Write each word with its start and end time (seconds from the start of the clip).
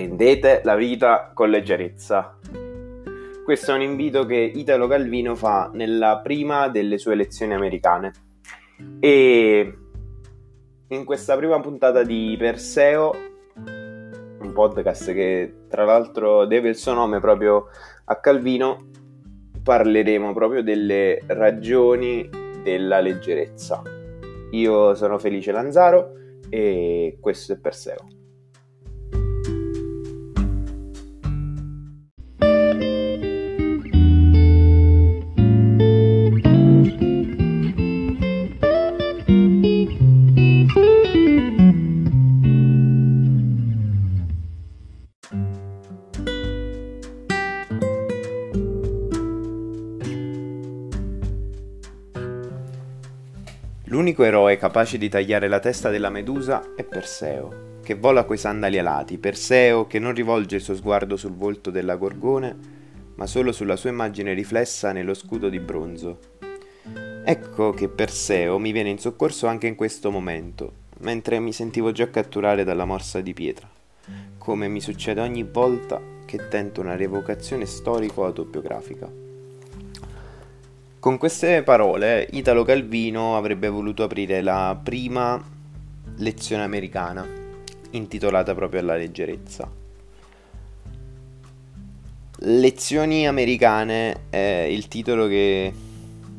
Prendete 0.00 0.62
la 0.64 0.76
vita 0.76 1.30
con 1.34 1.50
leggerezza. 1.50 2.38
Questo 3.44 3.72
è 3.72 3.74
un 3.74 3.82
invito 3.82 4.24
che 4.24 4.36
Italo 4.36 4.86
Calvino 4.86 5.34
fa 5.34 5.70
nella 5.74 6.20
prima 6.22 6.68
delle 6.68 6.96
sue 6.96 7.14
lezioni 7.14 7.52
americane. 7.52 8.12
E 8.98 9.74
in 10.88 11.04
questa 11.04 11.36
prima 11.36 11.60
puntata 11.60 12.02
di 12.02 12.34
Perseo, 12.38 13.14
un 13.56 14.52
podcast 14.54 15.12
che 15.12 15.64
tra 15.68 15.84
l'altro 15.84 16.46
deve 16.46 16.70
il 16.70 16.76
suo 16.76 16.94
nome 16.94 17.20
proprio 17.20 17.66
a 18.04 18.16
Calvino, 18.20 18.88
parleremo 19.62 20.32
proprio 20.32 20.62
delle 20.62 21.20
ragioni 21.26 22.26
della 22.62 23.00
leggerezza. 23.00 23.82
Io 24.52 24.94
sono 24.94 25.18
Felice 25.18 25.52
Lanzaro 25.52 26.14
e 26.48 27.18
questo 27.20 27.52
è 27.52 27.58
Perseo. 27.58 28.19
L'unico 54.20 54.38
eroe 54.38 54.58
capace 54.58 54.98
di 54.98 55.08
tagliare 55.08 55.48
la 55.48 55.60
testa 55.60 55.88
della 55.88 56.10
Medusa 56.10 56.74
è 56.76 56.84
Perseo, 56.84 57.78
che 57.82 57.94
vola 57.94 58.24
coi 58.24 58.36
sandali 58.36 58.78
alati, 58.78 59.16
Perseo 59.16 59.86
che 59.86 59.98
non 59.98 60.12
rivolge 60.12 60.56
il 60.56 60.60
suo 60.60 60.74
sguardo 60.74 61.16
sul 61.16 61.32
volto 61.32 61.70
della 61.70 61.96
Gorgone, 61.96 62.54
ma 63.14 63.24
solo 63.24 63.50
sulla 63.50 63.76
sua 63.76 63.88
immagine 63.88 64.34
riflessa 64.34 64.92
nello 64.92 65.14
scudo 65.14 65.48
di 65.48 65.58
bronzo. 65.58 66.18
Ecco 67.24 67.70
che 67.70 67.88
Perseo 67.88 68.58
mi 68.58 68.72
viene 68.72 68.90
in 68.90 68.98
soccorso 68.98 69.46
anche 69.46 69.66
in 69.66 69.74
questo 69.74 70.10
momento, 70.10 70.72
mentre 70.98 71.38
mi 71.38 71.54
sentivo 71.54 71.90
già 71.90 72.10
catturare 72.10 72.62
dalla 72.62 72.84
morsa 72.84 73.22
di 73.22 73.32
pietra, 73.32 73.70
come 74.36 74.68
mi 74.68 74.82
succede 74.82 75.22
ogni 75.22 75.44
volta 75.50 75.98
che 76.26 76.46
tento 76.48 76.82
una 76.82 76.94
rievocazione 76.94 77.64
storico-autobiografica. 77.64 79.29
Con 81.00 81.16
queste 81.16 81.62
parole 81.62 82.28
Italo 82.32 82.62
Calvino 82.62 83.34
avrebbe 83.38 83.70
voluto 83.70 84.02
aprire 84.02 84.42
la 84.42 84.78
prima 84.80 85.42
lezione 86.18 86.62
americana, 86.62 87.26
intitolata 87.92 88.54
proprio 88.54 88.80
alla 88.80 88.96
leggerezza. 88.96 89.66
Lezioni 92.40 93.26
americane 93.26 94.24
è 94.28 94.68
il 94.70 94.88
titolo 94.88 95.26
che 95.26 95.72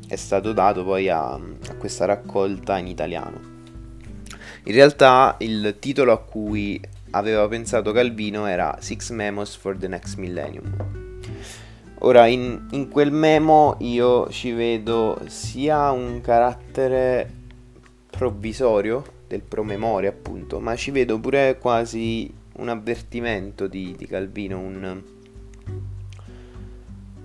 è 0.07 0.15
stato 0.15 0.53
dato 0.53 0.83
poi 0.83 1.09
a, 1.09 1.33
a 1.33 1.75
questa 1.79 2.05
raccolta 2.05 2.77
in 2.77 2.85
italiano. 2.85 3.39
In 4.65 4.73
realtà 4.73 5.37
il 5.39 5.77
titolo 5.79 6.11
a 6.11 6.19
cui 6.19 6.79
aveva 7.11 7.47
pensato 7.47 7.91
Calvino 7.91 8.45
era 8.45 8.77
Six 8.79 9.09
Memos 9.09 9.55
for 9.55 9.75
the 9.75 9.87
Next 9.87 10.17
Millennium 10.17 11.00
Ora, 12.03 12.25
in, 12.25 12.67
in, 12.71 12.89
quel 12.89 13.11
memo 13.11 13.75
io 13.79 14.27
ci 14.31 14.51
vedo 14.53 15.21
sia 15.27 15.91
un 15.91 16.19
carattere 16.19 17.29
provvisorio 18.09 19.03
del 19.27 19.43
promemoria, 19.43 20.09
appunto, 20.09 20.59
ma 20.59 20.75
ci 20.75 20.89
vedo 20.89 21.19
pure 21.19 21.59
quasi 21.59 22.33
un 22.53 22.69
avvertimento 22.69 23.67
di, 23.67 23.93
di 23.95 24.07
Calvino, 24.07 24.57
un, 24.57 25.03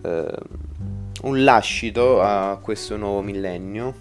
eh, 0.03 0.39
un 1.23 1.45
lascito 1.45 2.21
a 2.21 2.59
questo 2.61 2.99
nuovo 2.99 3.23
millennio, 3.23 3.95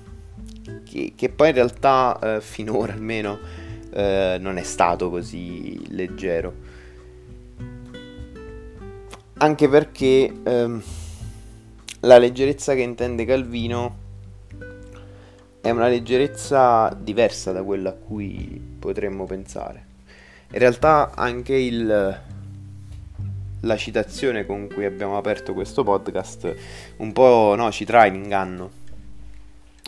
che, 0.83 1.13
che 1.15 1.29
poi 1.29 1.49
in 1.49 1.55
realtà 1.55 2.19
eh, 2.21 2.41
finora 2.41 2.91
almeno 2.91 3.39
eh, 3.93 4.35
non 4.41 4.57
è 4.57 4.63
stato 4.63 5.09
così 5.09 5.79
leggero 5.95 6.53
anche 9.45 9.69
perché 9.69 10.33
ehm, 10.43 10.83
la 12.01 12.17
leggerezza 12.17 12.73
che 12.73 12.81
intende 12.81 13.25
Calvino 13.25 14.03
è 15.61 15.69
una 15.69 15.87
leggerezza 15.87 16.95
diversa 16.99 17.51
da 17.51 17.61
quella 17.63 17.89
a 17.89 17.93
cui 17.93 18.59
potremmo 18.79 19.25
pensare. 19.25 19.93
In 20.51 20.59
realtà 20.59 21.11
anche 21.15 21.55
il, 21.55 22.21
la 23.59 23.77
citazione 23.77 24.45
con 24.45 24.67
cui 24.67 24.85
abbiamo 24.85 25.17
aperto 25.17 25.53
questo 25.53 25.83
podcast 25.83 26.53
un 26.97 27.11
po' 27.13 27.53
no, 27.55 27.71
ci 27.71 27.85
trae 27.85 28.07
in 28.07 28.15
inganno. 28.15 28.83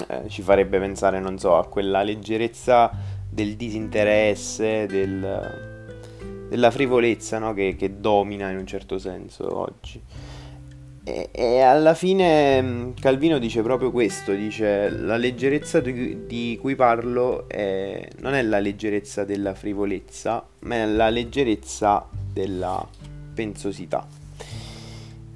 Eh, 0.08 0.30
ci 0.30 0.44
farebbe 0.44 0.78
pensare, 0.78 1.20
non 1.20 1.40
so, 1.40 1.58
a 1.58 1.68
quella 1.68 2.04
leggerezza 2.04 2.92
del 3.28 3.56
disinteresse, 3.56 4.86
del 4.86 5.77
della 6.50 6.72
frivolezza 6.72 7.40
no? 7.40 7.54
che, 7.54 7.76
che, 7.78 8.00
domina 8.00 8.50
in 8.50 8.58
un 8.58 8.68
certo 8.68 8.98
senso 8.98 9.58
oggi. 9.58 10.02
E, 11.04 11.30
e, 11.32 11.62
alla 11.62 11.94
fine 11.94 12.62
mm, 12.62 12.92
Calvino 13.00 13.38
dice 13.38 13.62
proprio 13.62 13.92
questo, 13.92 14.34
dice 14.34 14.90
la 14.90 15.16
leggerezza 15.16 15.80
di, 15.80 16.26
di 16.26 16.58
cui 16.60 16.76
parlo 16.76 17.48
è, 17.48 18.08
non 18.20 18.34
è 18.34 18.42
la 18.42 18.60
leggerezza 18.60 19.24
della 19.24 19.54
frivolezza, 19.54 20.46
ma 20.60 20.76
è 20.76 20.86
la 20.86 21.10
leggerezza 21.10 22.08
della 22.34 22.86
pensosità. 23.34 24.06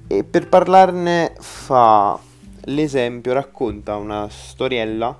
E 0.06 0.24
per 0.24 0.48
parlarne 0.48 1.32
fa 1.38 2.18
l'esempio, 2.64 3.32
racconta 3.32 3.96
una 3.96 4.28
storiella 4.28 5.16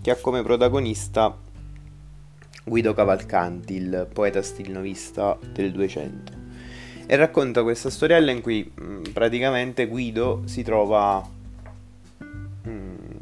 che 0.00 0.10
ha 0.10 0.16
come 0.16 0.42
protagonista 0.42 1.36
Guido 2.70 2.94
Cavalcanti, 2.94 3.74
il 3.74 4.06
poeta 4.12 4.42
stilnovista 4.42 5.36
del 5.52 5.72
200. 5.72 6.32
E 7.04 7.16
racconta 7.16 7.64
questa 7.64 7.90
storiella 7.90 8.30
in 8.30 8.40
cui 8.40 8.62
mh, 8.72 8.84
mm, 8.84 9.02
praticamente 9.12 9.88
Guido 9.88 10.42
si 10.44 10.62
trova 10.62 11.28
mh, 12.62 12.70
mm, 12.70 13.16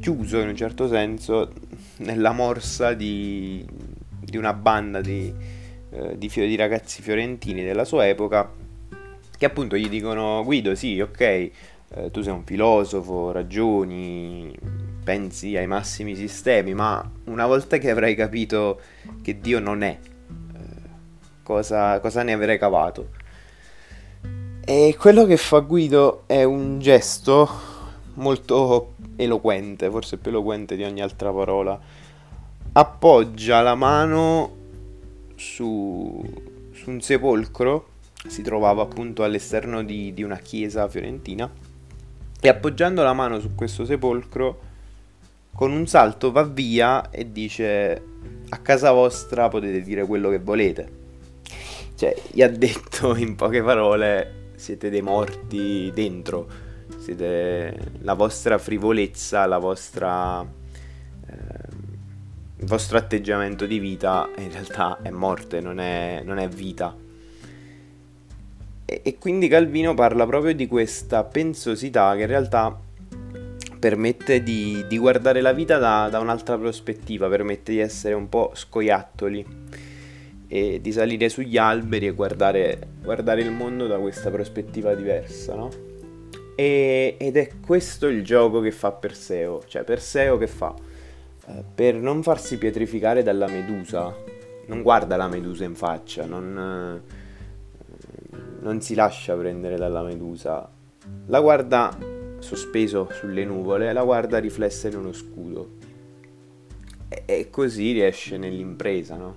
chiuso 0.00 0.38
in 0.38 0.48
un 0.48 0.54
certo 0.54 0.86
senso 0.86 1.50
nella 2.00 2.32
morsa 2.32 2.92
di, 2.92 3.66
di 4.20 4.36
una 4.36 4.52
banda 4.52 5.00
di, 5.00 5.32
eh, 5.88 6.18
di, 6.18 6.28
di 6.28 6.56
ragazzi 6.56 7.00
fiorentini 7.00 7.64
della 7.64 7.86
sua 7.86 8.06
epoca 8.06 8.52
che 9.34 9.46
appunto 9.46 9.78
gli 9.78 9.88
dicono 9.88 10.42
Guido 10.44 10.74
sì 10.74 11.00
ok 11.00 11.20
eh, 11.20 11.52
tu 12.10 12.20
sei 12.20 12.34
un 12.34 12.44
filosofo 12.44 13.32
ragioni 13.32 14.54
pensi 15.08 15.56
ai 15.56 15.66
massimi 15.66 16.14
sistemi, 16.14 16.74
ma 16.74 17.02
una 17.24 17.46
volta 17.46 17.78
che 17.78 17.88
avrai 17.88 18.14
capito 18.14 18.78
che 19.22 19.40
Dio 19.40 19.58
non 19.58 19.80
è, 19.80 19.98
eh, 19.98 20.58
cosa, 21.42 21.98
cosa 22.00 22.22
ne 22.22 22.34
avrai 22.34 22.58
cavato? 22.58 23.08
E 24.60 24.94
quello 24.98 25.24
che 25.24 25.38
fa 25.38 25.60
Guido 25.60 26.24
è 26.26 26.44
un 26.44 26.78
gesto 26.78 27.48
molto 28.16 28.96
eloquente, 29.16 29.88
forse 29.88 30.18
più 30.18 30.30
eloquente 30.30 30.76
di 30.76 30.84
ogni 30.84 31.00
altra 31.00 31.32
parola. 31.32 31.80
Appoggia 32.72 33.62
la 33.62 33.74
mano 33.74 34.56
su, 35.36 36.22
su 36.72 36.90
un 36.90 37.00
sepolcro, 37.00 37.88
si 38.26 38.42
trovava 38.42 38.82
appunto 38.82 39.24
all'esterno 39.24 39.82
di, 39.82 40.12
di 40.12 40.22
una 40.22 40.36
chiesa 40.36 40.86
fiorentina, 40.86 41.50
e 42.38 42.48
appoggiando 42.50 43.02
la 43.02 43.14
mano 43.14 43.40
su 43.40 43.54
questo 43.54 43.86
sepolcro 43.86 44.66
con 45.58 45.72
un 45.72 45.88
salto 45.88 46.30
va 46.30 46.44
via 46.44 47.10
e 47.10 47.32
dice 47.32 48.02
a 48.48 48.58
casa 48.58 48.92
vostra 48.92 49.48
potete 49.48 49.80
dire 49.80 50.06
quello 50.06 50.30
che 50.30 50.38
volete. 50.38 50.88
Cioè, 51.96 52.14
gli 52.30 52.42
ha 52.42 52.48
detto 52.48 53.16
in 53.18 53.34
poche 53.34 53.60
parole, 53.60 54.52
siete 54.54 54.88
dei 54.88 55.02
morti 55.02 55.90
dentro, 55.92 56.46
siete 57.00 57.76
la 58.02 58.14
vostra 58.14 58.56
frivolezza, 58.58 59.46
la 59.46 59.58
vostra... 59.58 60.42
Eh, 60.42 61.76
il 62.60 62.66
vostro 62.66 62.96
atteggiamento 62.96 63.66
di 63.66 63.80
vita 63.80 64.30
in 64.36 64.52
realtà 64.52 64.98
è 65.02 65.10
morte, 65.10 65.60
non 65.60 65.80
è, 65.80 66.22
non 66.24 66.38
è 66.38 66.46
vita. 66.46 66.96
E, 68.84 69.00
e 69.02 69.18
quindi 69.18 69.48
Calvino 69.48 69.92
parla 69.94 70.24
proprio 70.24 70.54
di 70.54 70.68
questa 70.68 71.24
pensosità 71.24 72.14
che 72.14 72.20
in 72.20 72.28
realtà 72.28 72.86
permette 73.78 74.42
di, 74.42 74.84
di 74.88 74.98
guardare 74.98 75.40
la 75.40 75.52
vita 75.52 75.78
da, 75.78 76.08
da, 76.10 76.18
un'altra 76.18 76.58
prospettiva, 76.58 77.28
permette 77.28 77.72
di 77.72 77.78
essere 77.78 78.14
un 78.14 78.28
po' 78.28 78.50
scoiattoli 78.54 79.46
e 80.48 80.80
di 80.80 80.92
salire 80.92 81.28
sugli 81.28 81.56
alberi 81.56 82.06
e 82.06 82.10
guardare, 82.10 82.78
guardare 83.02 83.42
il 83.42 83.50
mondo 83.50 83.86
da 83.86 83.98
questa 83.98 84.30
prospettiva 84.30 84.94
diversa, 84.94 85.54
no? 85.54 85.70
E, 86.56 87.16
ed 87.18 87.36
è 87.36 87.50
questo 87.64 88.08
il 88.08 88.24
gioco 88.24 88.60
che 88.60 88.72
fa 88.72 88.90
Perseo, 88.90 89.62
cioè 89.66 89.84
Perseo 89.84 90.38
che 90.38 90.48
fa? 90.48 90.74
Eh, 91.46 91.64
per 91.74 91.94
non 91.94 92.22
farsi 92.22 92.58
pietrificare 92.58 93.22
dalla 93.22 93.46
medusa, 93.46 94.14
non 94.66 94.82
guarda 94.82 95.16
la 95.16 95.28
medusa 95.28 95.64
in 95.64 95.76
faccia, 95.76 96.26
non, 96.26 97.00
non 98.60 98.80
si 98.80 98.94
lascia 98.94 99.36
prendere 99.36 99.76
dalla 99.76 100.02
medusa, 100.02 100.68
la 101.26 101.40
guarda 101.40 102.16
sospeso 102.38 103.08
sulle 103.12 103.44
nuvole, 103.44 103.92
la 103.92 104.02
guarda 104.02 104.38
riflessa 104.38 104.88
in 104.88 104.96
uno 104.96 105.12
scudo. 105.12 105.70
E, 107.08 107.22
e 107.24 107.50
così 107.50 107.92
riesce 107.92 108.36
nell'impresa, 108.36 109.16
no? 109.16 109.36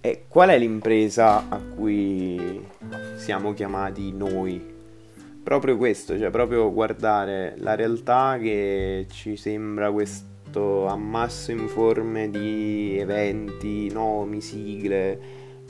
E 0.00 0.26
qual 0.28 0.50
è 0.50 0.58
l'impresa 0.58 1.48
a 1.48 1.58
cui 1.58 2.64
siamo 3.16 3.52
chiamati 3.54 4.12
noi? 4.12 4.74
Proprio 5.42 5.76
questo, 5.76 6.18
cioè 6.18 6.30
proprio 6.30 6.72
guardare 6.72 7.54
la 7.58 7.74
realtà 7.74 8.38
che 8.40 9.06
ci 9.10 9.36
sembra 9.36 9.90
questo 9.90 10.86
ammasso 10.86 11.50
informe 11.50 12.30
di 12.30 12.96
eventi, 12.98 13.90
nomi, 13.90 14.40
sigle, 14.40 15.20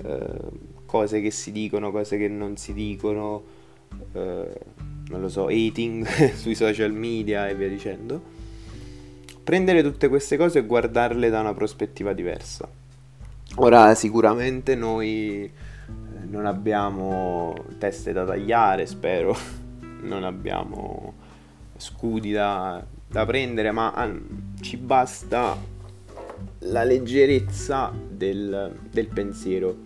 eh, 0.02 0.40
cose 0.84 1.20
che 1.20 1.31
si 1.31 1.52
dicono, 1.52 1.90
cose 1.90 2.16
che 2.16 2.28
non 2.28 2.56
si 2.56 2.72
dicono, 2.72 3.43
eh, 4.12 4.58
non 5.08 5.20
lo 5.20 5.29
so, 5.29 5.47
hating 5.47 6.05
sui 6.35 6.55
social 6.55 6.93
media 6.93 7.49
e 7.49 7.55
via 7.55 7.69
dicendo. 7.69 8.35
Prendere 9.43 9.82
tutte 9.82 10.08
queste 10.08 10.37
cose 10.37 10.61
e 10.61 10.67
guardarle 10.67 11.31
da 11.31 11.41
una 11.41 11.55
prospettiva 11.55 12.12
diversa. 12.12 12.69
Ora 13.56 13.94
sicuramente 13.94 14.75
noi 14.75 15.44
eh, 15.44 15.50
non 16.29 16.47
abbiamo 16.47 17.55
teste 17.79 18.12
da 18.12 18.25
tagliare, 18.25 18.87
spero, 18.87 19.37
non 20.03 20.25
abbiamo 20.25 21.14
scudi 21.76 22.32
da, 22.32 22.85
da 23.06 23.25
prendere, 23.25 23.70
ma 23.70 23.93
ah, 23.93 24.12
ci 24.61 24.76
basta 24.76 25.56
la 26.61 26.85
leggerezza 26.85 27.93
del, 28.11 28.76
del 28.91 29.06
pensiero 29.06 29.76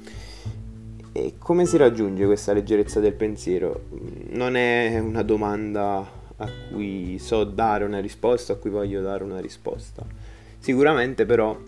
e 1.12 1.34
come 1.38 1.66
si 1.66 1.76
raggiunge 1.76 2.24
questa 2.24 2.52
leggerezza 2.52 3.00
del 3.00 3.14
pensiero? 3.14 3.86
Non 4.30 4.56
è 4.56 4.98
una 4.98 5.22
domanda 5.22 6.18
a 6.36 6.48
cui 6.70 7.18
so 7.18 7.44
dare 7.44 7.84
una 7.84 8.00
risposta, 8.00 8.52
a 8.54 8.56
cui 8.56 8.70
voglio 8.70 9.02
dare 9.02 9.24
una 9.24 9.40
risposta. 9.40 10.04
Sicuramente 10.58 11.26
però 11.26 11.58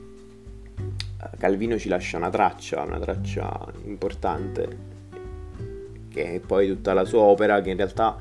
Calvino 1.39 1.79
ci 1.79 1.89
lascia 1.89 2.17
una 2.17 2.31
traccia, 2.31 2.83
una 2.83 2.99
traccia 2.99 3.67
importante, 3.85 4.79
che 6.09 6.35
è 6.35 6.41
poi 6.41 6.69
tutta 6.69 6.93
la 6.93 7.05
sua 7.05 7.21
opera, 7.21 7.61
che 7.61 7.71
in 7.71 7.77
realtà 7.77 8.17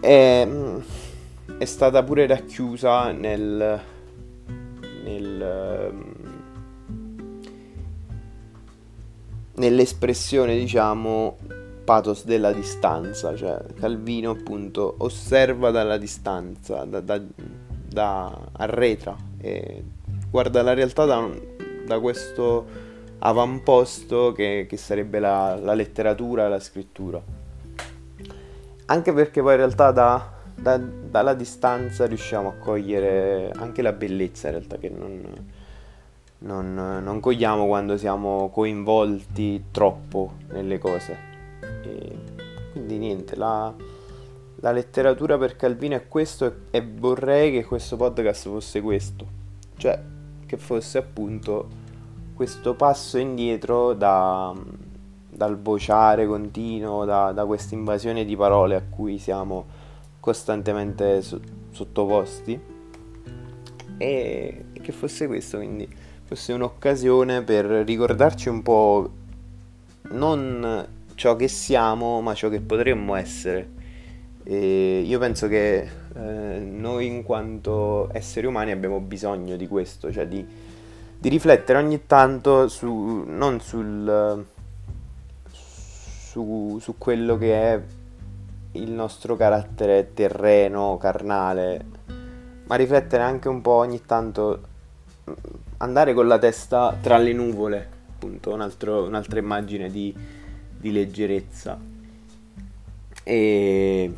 è, 0.00 0.48
è 1.58 1.64
stata 1.64 2.02
pure 2.02 2.26
racchiusa 2.26 3.12
nel, 3.12 3.80
nel 5.04 5.92
nell'espressione, 9.54 10.56
diciamo, 10.56 11.36
pathos 11.84 12.24
della 12.24 12.52
distanza, 12.52 13.36
cioè 13.36 13.58
Calvino 13.78 14.30
appunto 14.30 14.94
osserva 14.98 15.70
dalla 15.70 15.98
distanza, 15.98 16.84
da, 16.84 17.00
da, 17.00 17.20
da 17.86 18.48
arretra 18.52 19.16
e 19.38 19.84
guarda 20.30 20.62
la 20.62 20.72
realtà 20.72 21.04
da, 21.04 21.28
da 21.86 22.00
questo 22.00 22.92
avamposto 23.18 24.32
che, 24.32 24.66
che 24.68 24.76
sarebbe 24.76 25.18
la, 25.18 25.56
la, 25.56 25.74
letteratura, 25.74 26.48
la 26.48 26.60
scrittura. 26.60 27.22
Anche 28.86 29.12
perché 29.12 29.40
poi 29.40 29.52
in 29.52 29.58
realtà 29.58 29.90
da, 29.92 30.32
da, 30.54 30.76
dalla 30.78 31.34
distanza 31.34 32.06
riusciamo 32.06 32.48
a 32.48 32.52
cogliere 32.54 33.50
anche 33.54 33.82
la 33.82 33.92
bellezza 33.92 34.48
in 34.48 34.54
realtà 34.54 34.76
che 34.76 34.88
non, 34.90 35.22
non, 36.44 36.74
non 37.02 37.20
cogliamo 37.20 37.66
quando 37.66 37.96
siamo 37.96 38.50
coinvolti 38.50 39.64
troppo 39.70 40.34
nelle 40.50 40.78
cose. 40.78 41.16
E 41.82 42.18
quindi 42.72 42.98
niente, 42.98 43.36
la, 43.36 43.72
la 44.56 44.72
letteratura 44.72 45.38
per 45.38 45.56
Calvino 45.56 45.96
è 45.96 46.06
questo 46.06 46.54
e 46.70 46.82
vorrei 46.82 47.50
che 47.50 47.64
questo 47.64 47.96
podcast 47.96 48.48
fosse 48.48 48.80
questo, 48.80 49.26
cioè 49.76 50.00
che 50.46 50.56
fosse 50.56 50.98
appunto 50.98 51.82
questo 52.34 52.74
passo 52.74 53.16
indietro 53.16 53.94
da, 53.94 54.54
dal 55.30 55.58
vociare 55.58 56.26
continuo, 56.26 57.04
da, 57.04 57.32
da 57.32 57.46
questa 57.46 57.74
invasione 57.74 58.24
di 58.24 58.36
parole 58.36 58.74
a 58.74 58.82
cui 58.82 59.18
siamo 59.18 59.64
costantemente 60.20 61.22
so, 61.22 61.40
sottoposti. 61.70 62.72
E 63.96 64.64
che 64.72 64.92
fosse 64.92 65.28
questo 65.28 65.58
quindi 65.58 65.88
fosse 66.34 66.52
un'occasione 66.52 67.42
per 67.42 67.64
ricordarci 67.64 68.48
un 68.48 68.62
po' 68.62 69.08
non 70.10 70.86
ciò 71.14 71.36
che 71.36 71.46
siamo, 71.46 72.20
ma 72.20 72.34
ciò 72.34 72.48
che 72.48 72.60
potremmo 72.60 73.14
essere. 73.14 73.70
E 74.42 75.00
io 75.00 75.18
penso 75.20 75.46
che 75.46 75.88
eh, 76.14 76.58
noi 76.58 77.06
in 77.06 77.22
quanto 77.22 78.08
esseri 78.12 78.46
umani 78.46 78.72
abbiamo 78.72 78.98
bisogno 78.98 79.56
di 79.56 79.68
questo, 79.68 80.12
cioè 80.12 80.26
di, 80.26 80.44
di 81.16 81.28
riflettere 81.28 81.78
ogni 81.78 82.04
tanto 82.04 82.66
su, 82.66 83.24
non 83.26 83.60
sul, 83.60 84.44
su, 85.50 86.78
su 86.80 86.98
quello 86.98 87.38
che 87.38 87.72
è 87.72 87.82
il 88.72 88.90
nostro 88.90 89.36
carattere 89.36 90.10
terreno, 90.12 90.98
carnale, 90.98 91.84
ma 92.64 92.74
riflettere 92.74 93.22
anche 93.22 93.48
un 93.48 93.60
po' 93.60 93.74
ogni 93.74 94.02
tanto 94.04 94.72
andare 95.84 96.14
con 96.14 96.26
la 96.26 96.38
testa 96.38 96.96
tra 97.00 97.18
le 97.18 97.32
nuvole, 97.32 97.88
appunto, 98.14 98.52
un 98.52 98.60
altro, 98.60 99.04
un'altra 99.04 99.38
immagine 99.38 99.90
di, 99.90 100.14
di 100.78 100.92
leggerezza. 100.92 101.78
E 103.22 104.12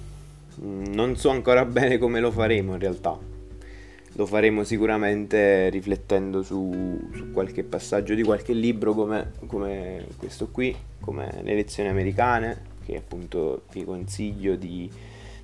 non 0.56 1.16
so 1.16 1.30
ancora 1.30 1.64
bene 1.66 1.98
come 1.98 2.20
lo 2.20 2.30
faremo 2.30 2.72
in 2.72 2.78
realtà. 2.78 3.18
Lo 4.12 4.24
faremo 4.24 4.64
sicuramente 4.64 5.68
riflettendo 5.68 6.42
su, 6.42 7.10
su 7.14 7.30
qualche 7.32 7.64
passaggio 7.64 8.14
di 8.14 8.22
qualche 8.22 8.54
libro 8.54 8.94
come, 8.94 9.32
come, 9.46 10.06
questo 10.16 10.48
qui, 10.48 10.74
come 11.00 11.40
Le 11.42 11.54
lezioni 11.54 11.90
americane, 11.90 12.74
che 12.86 12.96
appunto 12.96 13.64
vi 13.72 13.84
consiglio 13.84 14.54
di, 14.54 14.90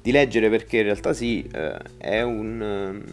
di 0.01 0.11
leggere 0.11 0.49
perché 0.49 0.79
in 0.79 0.85
realtà 0.85 1.13
sì, 1.13 1.47
eh, 1.53 1.77
è 1.99 2.23
un 2.23 3.05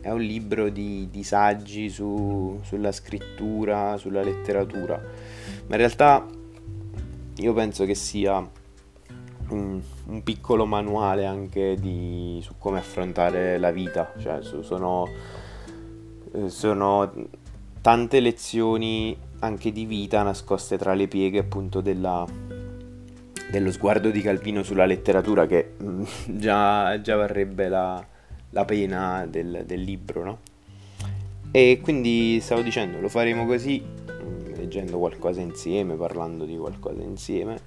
è 0.00 0.10
un 0.10 0.20
libro 0.20 0.68
di, 0.68 1.08
di 1.10 1.22
saggi 1.22 1.88
su, 1.88 2.60
sulla 2.62 2.92
scrittura, 2.92 3.96
sulla 3.96 4.22
letteratura, 4.22 5.00
ma 5.66 5.74
in 5.74 5.76
realtà 5.76 6.26
io 7.36 7.52
penso 7.52 7.84
che 7.84 7.94
sia 7.94 8.36
un, 9.48 9.80
un 10.06 10.22
piccolo 10.22 10.66
manuale 10.66 11.26
anche 11.26 11.76
di, 11.76 12.38
su 12.42 12.54
come 12.58 12.78
affrontare 12.78 13.58
la 13.58 13.70
vita, 13.70 14.12
cioè 14.18 14.40
sono, 14.42 15.08
eh, 16.32 16.48
sono 16.48 17.12
tante 17.80 18.20
lezioni 18.20 19.16
anche 19.40 19.72
di 19.72 19.84
vita 19.84 20.22
nascoste 20.22 20.78
tra 20.78 20.94
le 20.94 21.06
pieghe 21.06 21.38
appunto 21.38 21.80
della, 21.80 22.26
dello 23.50 23.72
sguardo 23.72 24.10
di 24.10 24.20
Calvino 24.20 24.62
sulla 24.62 24.86
letteratura 24.86 25.46
che 25.46 25.74
già, 26.26 27.00
già 27.00 27.16
varrebbe 27.16 27.68
la, 27.68 28.06
la 28.54 28.64
pena 28.64 29.26
del, 29.26 29.64
del 29.66 29.80
libro, 29.80 30.24
no? 30.24 30.38
E 31.50 31.80
quindi 31.82 32.38
stavo 32.40 32.62
dicendo, 32.62 33.00
lo 33.00 33.08
faremo 33.08 33.46
così, 33.46 33.82
mm, 33.82 34.54
leggendo 34.54 34.98
qualcosa 34.98 35.40
insieme, 35.40 35.94
parlando 35.96 36.44
di 36.44 36.56
qualcosa 36.56 37.02
insieme, 37.02 37.58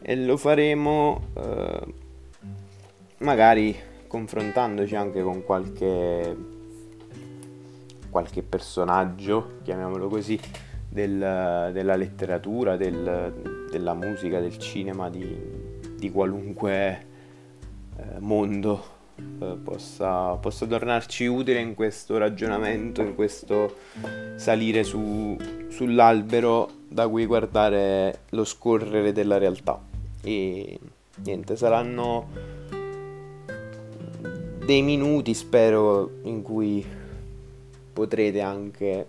e 0.00 0.16
lo 0.16 0.36
faremo 0.36 1.26
eh, 1.34 1.94
magari 3.18 3.76
confrontandoci 4.06 4.94
anche 4.94 5.22
con 5.22 5.44
qualche, 5.44 6.36
qualche 8.08 8.42
personaggio, 8.42 9.58
chiamiamolo 9.62 10.08
così, 10.08 10.38
del, 10.88 11.70
della 11.72 11.96
letteratura, 11.96 12.76
del, 12.76 13.66
della 13.70 13.94
musica, 13.94 14.40
del 14.40 14.58
cinema, 14.58 15.10
di, 15.10 15.36
di 15.96 16.10
qualunque 16.10 17.06
eh, 17.96 18.18
mondo 18.20 18.98
eh, 19.40 19.56
possa, 19.62 20.34
possa, 20.34 20.66
tornarci 20.66 21.26
utile 21.26 21.60
in 21.60 21.74
questo 21.74 22.18
ragionamento, 22.18 23.00
in 23.02 23.14
questo 23.14 23.76
salire 24.36 24.84
su, 24.84 25.36
sull'albero 25.68 26.68
da 26.88 27.08
cui 27.08 27.26
guardare 27.26 28.20
lo 28.30 28.44
scorrere 28.44 29.12
della 29.12 29.38
realtà. 29.38 29.80
E 30.22 30.78
niente, 31.24 31.56
saranno 31.56 32.26
dei 34.64 34.82
minuti, 34.82 35.34
spero, 35.34 36.18
in 36.24 36.42
cui 36.42 36.84
potrete 37.92 38.40
anche 38.40 39.06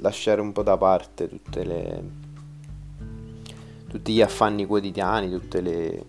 lasciare 0.00 0.40
un 0.40 0.52
po' 0.52 0.62
da 0.62 0.76
parte 0.76 1.28
tutte 1.28 1.64
le, 1.64 2.02
tutti 3.88 4.12
gli 4.12 4.20
affanni 4.20 4.66
quotidiani, 4.66 5.30
tutte 5.30 5.60
le, 5.60 6.04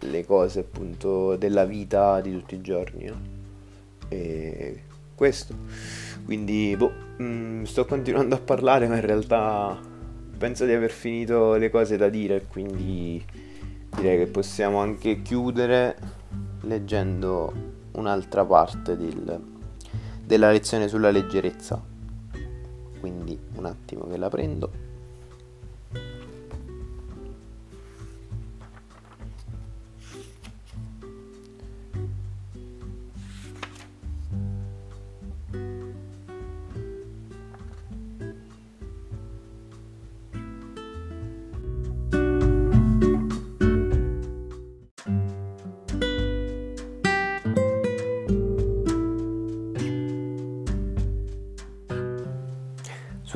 le 0.00 0.24
cose 0.24 0.60
appunto 0.60 1.36
della 1.36 1.64
vita 1.64 2.20
di 2.20 2.32
tutti 2.32 2.54
i 2.54 2.60
giorni 2.60 3.06
no? 3.06 3.20
e 4.08 4.82
questo. 5.14 5.54
Quindi, 6.24 6.74
boh, 6.76 6.92
mh, 7.16 7.24
mm, 7.24 7.62
sto 7.64 7.84
continuando 7.84 8.34
a 8.34 8.38
parlare, 8.38 8.86
ma 8.86 8.96
in 8.96 9.00
realtà 9.04 9.78
penso 10.38 10.64
di 10.64 10.72
aver 10.72 10.90
finito 10.90 11.56
le 11.56 11.70
cose 11.70 11.96
da 11.96 12.08
dire, 12.08 12.46
quindi 12.46 13.22
direi 13.96 14.18
che 14.18 14.26
possiamo 14.30 14.78
anche 14.78 15.22
chiudere 15.22 15.96
leggendo 16.62 17.52
un'altra 17.92 18.44
parte 18.44 18.96
del, 18.96 19.40
della 20.24 20.50
lezione 20.50 20.86
sulla 20.86 21.10
leggerezza. 21.10 21.82
Quindi 23.00 23.38
un 23.54 23.64
attimo 23.64 24.06
che 24.06 24.16
la 24.16 24.28
prendo. 24.28 24.86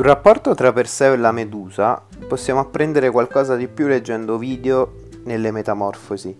Sul 0.02 0.10
rapporto 0.10 0.52
tra 0.54 0.72
Perseo 0.72 1.12
e 1.12 1.16
la 1.16 1.30
Medusa 1.30 2.02
possiamo 2.26 2.58
apprendere 2.58 3.12
qualcosa 3.12 3.54
di 3.54 3.68
più 3.68 3.86
leggendo 3.86 4.36
video 4.36 4.94
nelle 5.26 5.52
Metamorfosi. 5.52 6.36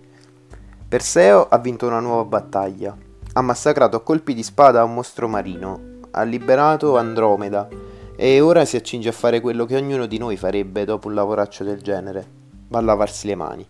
Perseo 0.88 1.47
ha 1.49 1.59
vinto 1.59 1.87
una 1.87 2.00
nuova 2.00 2.25
battaglia, 2.25 2.92
ha 3.35 3.40
massacrato 3.40 3.97
a 3.97 4.00
colpi 4.00 4.35
di 4.35 4.42
spada 4.42 4.83
un 4.83 4.95
mostro 4.95 5.28
marino, 5.28 6.00
ha 6.11 6.25
liberato 6.25 6.99
Andromeda 6.99 7.69
e 8.16 8.40
ora 8.40 8.64
si 8.64 8.75
accinge 8.75 9.11
a 9.11 9.12
fare 9.12 9.40
quello 9.40 9.64
che 9.64 9.76
ognuno 9.76 10.07
di 10.07 10.19
noi 10.19 10.37
farebbe 10.37 10.85
dopo 10.85 11.07
un 11.07 11.14
lavoraccio 11.14 11.62
del 11.62 11.81
genere, 11.83 12.26
va 12.66 12.78
a 12.78 12.83
lavarsi 12.83 13.28
le 13.28 13.37
mani. 13.37 13.69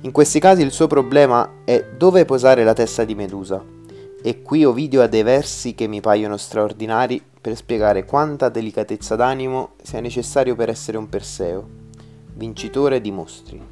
In 0.00 0.10
questi 0.10 0.40
casi 0.40 0.62
il 0.62 0.72
suo 0.72 0.88
problema 0.88 1.48
è 1.64 1.84
dove 1.96 2.24
posare 2.24 2.64
la 2.64 2.72
testa 2.72 3.04
di 3.04 3.14
Medusa. 3.14 3.77
E 4.20 4.42
qui 4.42 4.64
Ovidio 4.64 5.00
ha 5.00 5.06
dei 5.06 5.22
versi 5.22 5.74
che 5.74 5.86
mi 5.86 6.00
paiono 6.00 6.36
straordinari 6.36 7.22
per 7.40 7.54
spiegare 7.54 8.04
quanta 8.04 8.48
delicatezza 8.48 9.14
d'animo 9.14 9.74
sia 9.80 10.00
necessario 10.00 10.56
per 10.56 10.68
essere 10.68 10.98
un 10.98 11.08
Perseo, 11.08 11.68
vincitore 12.34 13.00
di 13.00 13.12
mostri. 13.12 13.62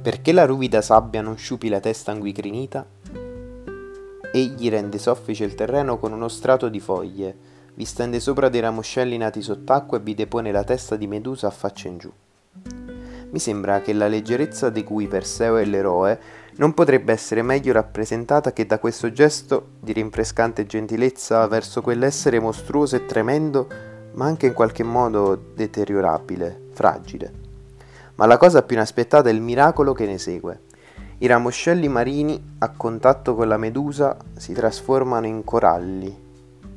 Perché 0.00 0.32
la 0.32 0.44
ruvida 0.44 0.80
sabbia 0.80 1.22
non 1.22 1.36
sciupi 1.36 1.68
la 1.68 1.80
testa 1.80 2.12
anguicrinita? 2.12 2.86
Egli 4.32 4.68
rende 4.68 4.98
soffice 4.98 5.42
il 5.42 5.54
terreno 5.54 5.98
con 5.98 6.12
uno 6.12 6.28
strato 6.28 6.68
di 6.68 6.78
foglie, 6.78 7.53
vi 7.76 7.84
stende 7.84 8.20
sopra 8.20 8.48
dei 8.48 8.60
ramoscelli 8.60 9.16
nati 9.16 9.42
sott'acqua 9.42 9.98
e 9.98 10.00
vi 10.00 10.14
depone 10.14 10.52
la 10.52 10.62
testa 10.62 10.94
di 10.94 11.08
Medusa 11.08 11.48
a 11.48 11.50
faccia 11.50 11.88
in 11.88 11.98
giù. 11.98 12.12
Mi 13.30 13.38
sembra 13.40 13.80
che 13.80 13.92
la 13.92 14.06
leggerezza 14.06 14.70
di 14.70 14.84
cui 14.84 15.08
Perseo 15.08 15.56
è 15.56 15.64
l'eroe 15.64 16.42
non 16.56 16.72
potrebbe 16.72 17.12
essere 17.12 17.42
meglio 17.42 17.72
rappresentata 17.72 18.52
che 18.52 18.64
da 18.64 18.78
questo 18.78 19.10
gesto 19.10 19.70
di 19.80 19.92
rinfrescante 19.92 20.66
gentilezza 20.66 21.44
verso 21.48 21.82
quell'essere 21.82 22.38
mostruoso 22.38 22.94
e 22.94 23.06
tremendo, 23.06 23.66
ma 24.12 24.26
anche 24.26 24.46
in 24.46 24.52
qualche 24.52 24.84
modo 24.84 25.34
deteriorabile, 25.34 26.68
fragile. 26.70 27.32
Ma 28.14 28.26
la 28.26 28.36
cosa 28.36 28.62
più 28.62 28.76
inaspettata 28.76 29.28
è 29.28 29.32
il 29.32 29.40
miracolo 29.40 29.92
che 29.94 30.06
ne 30.06 30.18
segue. 30.18 30.60
I 31.18 31.26
ramoscelli 31.26 31.88
marini, 31.88 32.40
a 32.58 32.68
contatto 32.68 33.34
con 33.34 33.48
la 33.48 33.56
medusa, 33.56 34.16
si 34.36 34.52
trasformano 34.52 35.26
in 35.26 35.42
coralli 35.42 36.22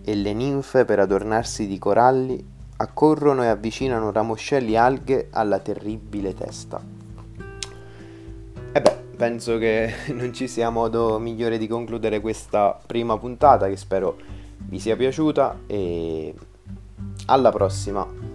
e 0.08 0.16
le 0.16 0.32
ninfe, 0.32 0.86
per 0.86 1.00
adornarsi 1.00 1.68
di 1.68 1.78
coralli, 1.78 2.42
accorrono 2.78 3.44
e 3.44 3.48
avvicinano 3.48 4.10
ramoscelli 4.10 4.78
alghe 4.78 5.28
alla 5.32 5.60
terribile 5.60 6.34
testa. 6.34 6.82
E 8.72 8.82
beh, 8.82 8.98
penso 9.18 9.58
che 9.58 9.94
non 10.16 10.32
ci 10.32 10.48
sia 10.48 10.70
modo 10.70 11.20
migliore 11.20 11.58
di 11.58 11.68
concludere 11.68 12.22
questa 12.22 12.80
prima 12.86 13.18
puntata 13.18 13.68
che 13.68 13.76
spero 13.76 14.16
vi 14.60 14.80
sia 14.80 14.96
piaciuta 14.96 15.58
e 15.68 16.34
alla 17.26 17.52
prossima. 17.52 18.27